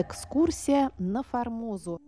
[0.00, 2.00] Экскурсия на Формозу.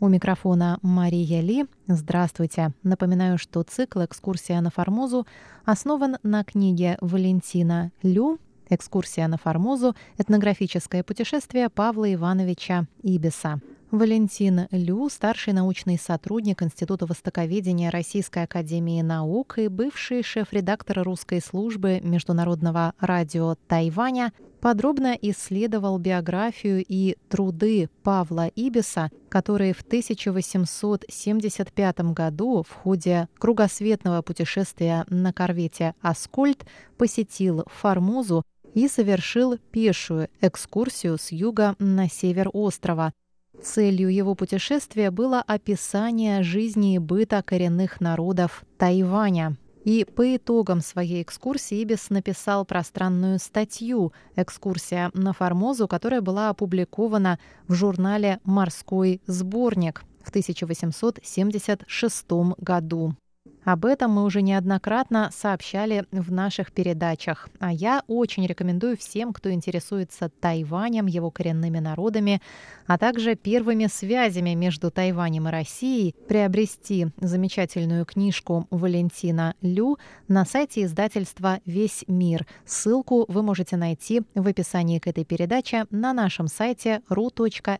[0.00, 1.66] У микрофона Мария Ли.
[1.86, 2.72] Здравствуйте.
[2.82, 5.24] Напоминаю, что цикл «Экскурсия на Формозу»
[5.64, 9.94] основан на книге Валентина Лю «Экскурсия на Формозу.
[10.18, 13.60] Этнографическое путешествие Павла Ивановича Ибиса».
[13.98, 22.00] Валентин Лю, старший научный сотрудник Института востоковедения Российской академии наук и бывший шеф-редактор русской службы
[22.02, 32.72] Международного радио Тайваня, подробно исследовал биографию и труды Павла Ибиса, который в 1875 году в
[32.72, 36.66] ходе кругосветного путешествия на корвете «Аскольд»
[36.98, 38.42] посетил Формозу
[38.74, 43.14] и совершил пешую экскурсию с юга на север острова–
[43.62, 49.56] Целью его путешествия было описание жизни и быта коренных народов Тайваня.
[49.84, 57.38] И по итогам своей экскурсии Ибис написал пространную статью «Экскурсия на Формозу», которая была опубликована
[57.68, 62.26] в журнале «Морской сборник» в 1876
[62.58, 63.14] году.
[63.66, 67.48] Об этом мы уже неоднократно сообщали в наших передачах.
[67.58, 72.40] А я очень рекомендую всем, кто интересуется Тайванем, его коренными народами,
[72.86, 80.84] а также первыми связями между Тайванем и Россией, приобрести замечательную книжку Валентина Лю на сайте
[80.84, 82.46] издательства «Весь мир».
[82.64, 87.72] Ссылку вы можете найти в описании к этой передаче на нашем сайте ru.rti.org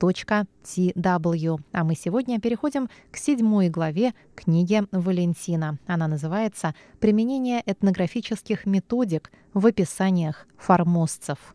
[0.00, 1.60] tw.
[1.72, 5.78] А мы сегодня переходим к седьмой главе книги Валентина.
[5.86, 11.54] Она называется «Применение этнографических методик в описаниях формозцев».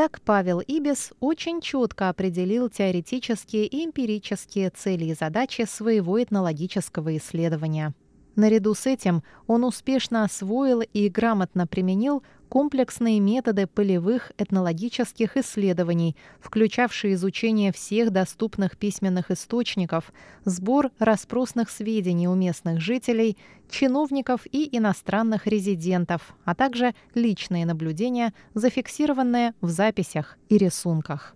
[0.00, 7.92] Итак, Павел Ибис очень четко определил теоретические и эмпирические цели и задачи своего этнологического исследования.
[8.38, 17.14] Наряду с этим он успешно освоил и грамотно применил комплексные методы полевых этнологических исследований, включавшие
[17.14, 20.12] изучение всех доступных письменных источников,
[20.44, 23.36] сбор распросных сведений у местных жителей,
[23.68, 31.34] чиновников и иностранных резидентов, а также личные наблюдения, зафиксированные в записях и рисунках.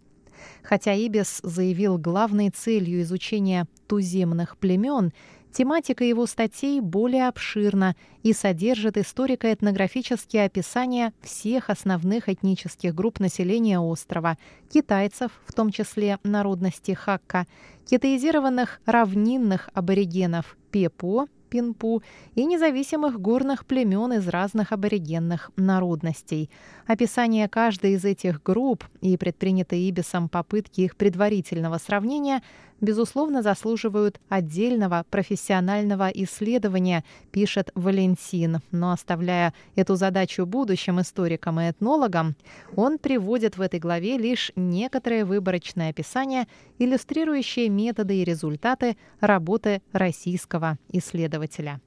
[0.62, 5.12] Хотя Ибис заявил главной целью изучения туземных племен–
[5.52, 14.38] Тематика его статей более обширна и содержит историко-этнографические описания всех основных этнических групп населения острова,
[14.72, 17.46] китайцев, в том числе народности Хакка,
[17.86, 22.02] китаизированных равнинных аборигенов Пепо, Пинпу
[22.34, 26.48] и независимых горных племен из разных аборигенных народностей.
[26.86, 32.42] Описание каждой из этих групп и предпринятые Ибисом попытки их предварительного сравнения
[32.82, 38.58] безусловно, заслуживают отдельного профессионального исследования, пишет Валентин.
[38.70, 42.34] Но оставляя эту задачу будущим историкам и этнологам,
[42.76, 46.46] он приводит в этой главе лишь некоторые выборочные описания,
[46.78, 51.80] иллюстрирующие методы и результаты работы российского исследователя.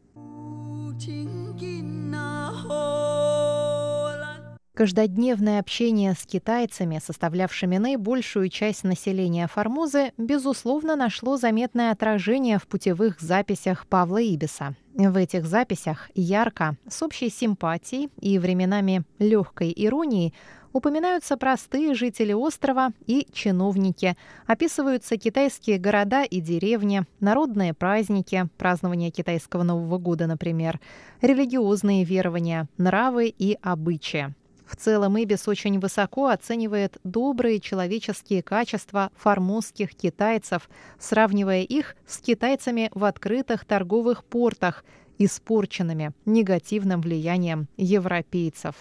[4.76, 13.22] Каждодневное общение с китайцами, составлявшими наибольшую часть населения Формозы, безусловно, нашло заметное отражение в путевых
[13.22, 14.76] записях Павла Ибиса.
[14.94, 20.34] В этих записях ярко, с общей симпатией и временами легкой иронией
[20.74, 29.64] упоминаются простые жители острова и чиновники, описываются китайские города и деревни, народные праздники, празднование китайского
[29.64, 30.82] Нового года, например,
[31.22, 34.36] религиозные верования, нравы и обычаи.
[34.66, 40.70] В целом Ибис очень высоко оценивает добрые человеческие качества формозских китайцев,
[41.00, 44.84] сравнивая их с китайцами в открытых торговых портах,
[45.18, 48.76] испорченными негативным влиянием европейцев.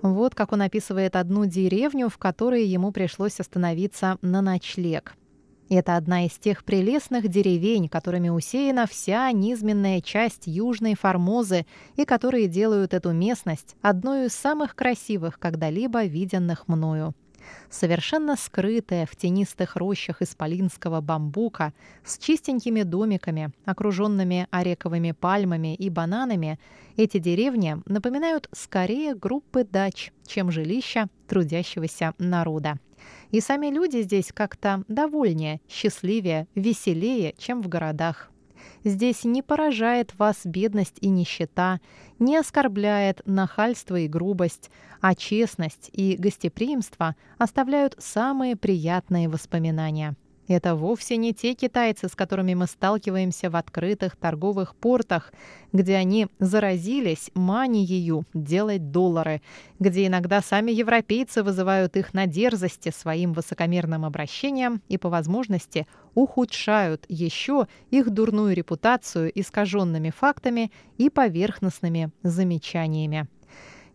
[0.00, 5.14] Вот как он описывает одну деревню, в которой ему пришлось остановиться на ночлег.
[5.74, 11.64] Это одна из тех прелестных деревень, которыми усеяна вся низменная часть Южной Формозы
[11.96, 17.14] и которые делают эту местность одной из самых красивых когда-либо виденных мною.
[17.70, 21.72] Совершенно скрытая в тенистых рощах исполинского бамбука,
[22.04, 26.60] с чистенькими домиками, окруженными орековыми пальмами и бананами,
[26.98, 32.78] эти деревни напоминают скорее группы дач, чем жилища трудящегося народа.
[33.30, 38.30] И сами люди здесь как-то довольнее, счастливее, веселее, чем в городах.
[38.84, 41.80] Здесь не поражает вас бедность и нищета,
[42.18, 44.70] не оскорбляет нахальство и грубость,
[45.00, 50.16] а честность и гостеприимство оставляют самые приятные воспоминания.
[50.52, 55.32] Это вовсе не те китайцы, с которыми мы сталкиваемся в открытых торговых портах,
[55.72, 59.40] где они заразились манией делать доллары,
[59.78, 67.06] где иногда сами европейцы вызывают их на дерзости своим высокомерным обращением и, по возможности, ухудшают
[67.08, 73.26] еще их дурную репутацию искаженными фактами и поверхностными замечаниями.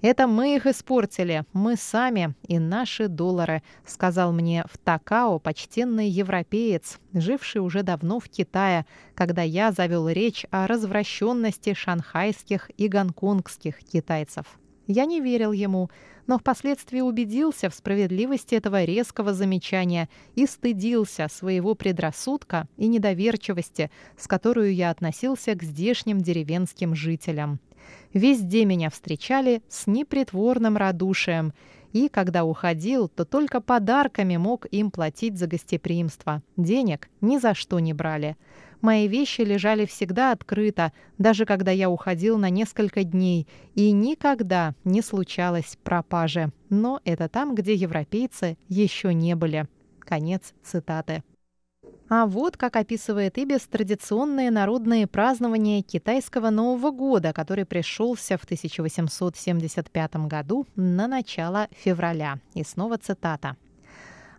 [0.02, 7.00] Это мы их испортили, мы сами и наши доллары», сказал мне в Такао почтенный европеец,
[7.14, 8.86] живший уже давно в Китае,
[9.16, 14.46] когда я завел речь о развращенности шанхайских и гонконгских китайцев.
[14.86, 15.90] Я не верил ему,
[16.28, 24.28] но впоследствии убедился в справедливости этого резкого замечания и стыдился своего предрассудка и недоверчивости, с
[24.28, 27.60] которой я относился к здешним деревенским жителям.
[28.13, 31.54] Везде меня встречали с непритворным радушием,
[31.94, 36.44] и, когда уходил, то только подарками мог им платить за гостеприимство.
[36.56, 38.36] Денег ни за что не брали.
[38.81, 45.01] Мои вещи лежали всегда открыто, даже когда я уходил на несколько дней, и никогда не
[45.01, 46.51] случалось пропажи.
[46.69, 49.68] Но это там, где европейцы еще не были.
[50.00, 51.24] Конец цитаты.
[52.09, 60.15] А вот как описывает Ибис традиционные народные празднования китайского Нового года, который пришелся в 1875
[60.27, 62.39] году на начало февраля.
[62.54, 63.57] И снова цитата.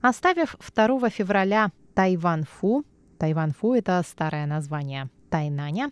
[0.00, 2.84] Оставив 2 февраля Тайван-Фу,
[3.18, 5.90] Тайван-Фу– это старое название Тайнаня,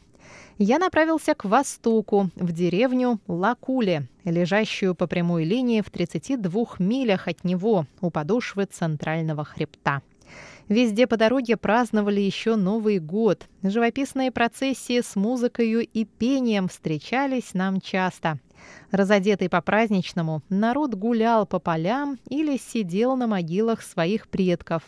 [0.58, 7.44] я направился к востоку, в деревню Лакули, лежащую по прямой линии в 32 милях от
[7.44, 10.00] него, у подошвы центрального хребта.
[10.68, 13.46] Везде по дороге праздновали еще Новый год.
[13.62, 18.38] Живописные процессии с музыкой и пением встречались нам часто.
[18.90, 24.82] Разодетый по-праздничному, народ гулял по полям или сидел на могилах своих предков.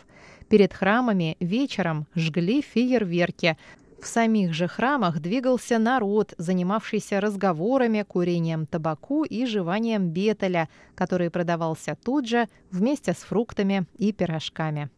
[0.48, 3.56] Перед храмами вечером жгли фейерверки.
[4.00, 11.96] В самих же храмах двигался народ, занимавшийся разговорами, курением табаку и жеванием бетеля, который продавался
[12.04, 14.88] тут же вместе с фруктами и пирожками.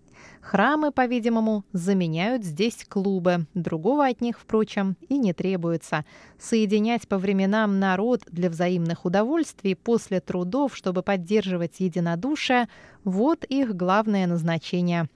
[0.40, 3.46] Храмы, по-видимому, заменяют здесь клубы.
[3.55, 6.05] Другого от них, впрочем, и не требуется.
[6.38, 12.69] Соединять по временам народ для взаимных удовольствий после трудов, чтобы поддерживать единодушие–
[13.05, 15.08] вот их главное назначение.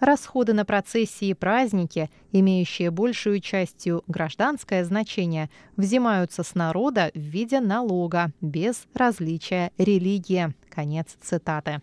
[0.00, 7.60] Расходы на процессии и праздники, имеющие большую частью гражданское значение, взимаются с народа в виде
[7.60, 10.54] налога, без различия религии.
[10.70, 11.80] Конец цитаты.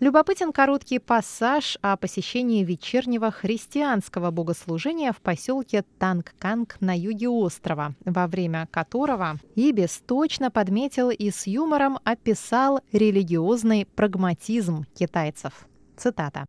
[0.00, 8.28] Любопытен короткий пассаж о посещении вечернего христианского богослужения в поселке Тангканг на юге острова, во
[8.28, 15.66] время которого Ибис точно подметил и с юмором описал религиозный прагматизм китайцев.
[15.96, 16.46] Цитата.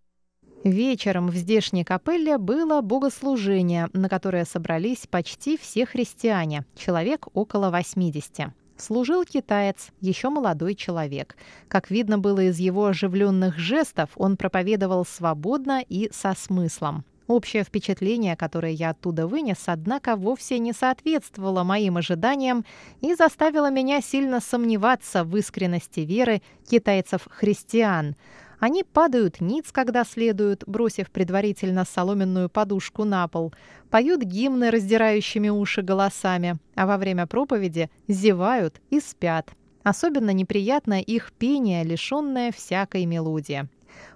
[0.63, 8.53] Вечером в здешней капелле было богослужение, на которое собрались почти все христиане, человек около 80
[8.81, 11.35] служил китаец, еще молодой человек.
[11.67, 17.05] Как видно было из его оживленных жестов, он проповедовал свободно и со смыслом.
[17.27, 22.65] Общее впечатление, которое я оттуда вынес, однако вовсе не соответствовало моим ожиданиям
[23.01, 28.15] и заставило меня сильно сомневаться в искренности веры китайцев-христиан–
[28.59, 33.53] они падают ниц, когда следуют, бросив предварительно соломенную подушку на пол,
[33.89, 39.51] поют гимны раздирающими уши голосами, а во время проповеди зевают и спят.
[39.83, 43.67] Особенно неприятно их пение, лишенное всякой мелодии.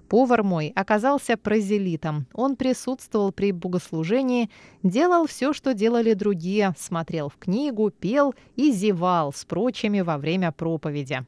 [0.09, 2.27] Повар мой оказался прозелитом.
[2.33, 4.50] Он присутствовал при богослужении,
[4.83, 10.51] делал все, что делали другие, смотрел в книгу, пел и зевал с прочими во время
[10.51, 11.25] проповеди.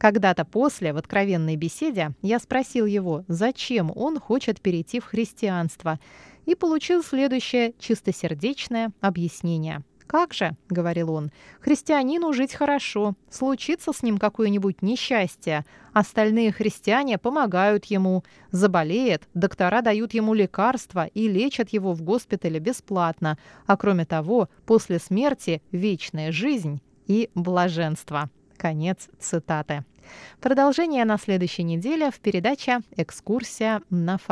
[0.00, 6.00] Когда-то после, в откровенной беседе, я спросил его, зачем он хочет перейти в христианство,
[6.46, 9.82] и получил следующее чистосердечное объяснение.
[10.06, 11.30] «Как же»,— говорил он,—
[11.60, 20.14] «христианину жить хорошо, случится с ним какое-нибудь несчастье, остальные христиане помогают ему, заболеет, доктора дают
[20.14, 26.80] ему лекарства и лечат его в госпитале бесплатно, а кроме того, после смерти вечная жизнь
[27.06, 28.30] и блаженство».
[28.60, 29.86] Конец цитаты.
[30.38, 34.28] Продолжение на следующей неделе в передаче «Экскурсия на фарм».